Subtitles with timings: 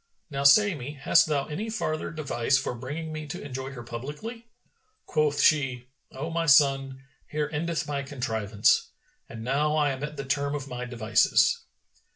[0.31, 4.47] Now say me, hast thou any farther device for bringing me to enjoy her publicly?"
[5.05, 8.89] Quoth she, "O my son, here endeth my contrivance,
[9.29, 11.65] and now I am at the term of my devices."